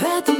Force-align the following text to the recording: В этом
В 0.00 0.02
этом 0.02 0.39